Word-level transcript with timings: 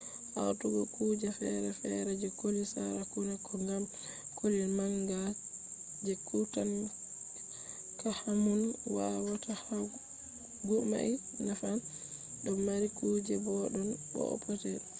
hawtugo 0.35 0.81
kuje 0.95 1.27
fere-fere 1.39 2.11
je 2.21 2.27
koli 2.39 2.61
sarakuna 2.73 3.33
ko 3.45 3.53
gam 3.67 3.83
koli 4.37 4.57
manga 4.77 5.21
je 6.05 6.13
tutankhamun 6.27 8.61
wawata 8.95 9.51
yahugo 9.69 10.75
mai 10.91 11.11
naffan 11.45 11.77
ɗon 12.43 12.57
mari 12.67 12.87
kujeji 12.97 13.35
boɗɗon 13.45 13.89
bo'o 14.11 14.35
petel 14.43 14.79